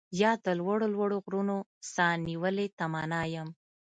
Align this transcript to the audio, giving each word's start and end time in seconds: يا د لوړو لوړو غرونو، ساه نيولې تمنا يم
يا 0.21 0.31
د 0.45 0.47
لوړو 0.59 0.87
لوړو 0.95 1.17
غرونو، 1.25 1.57
ساه 1.93 2.13
نيولې 2.27 2.67
تمنا 2.79 3.21
يم 3.35 3.49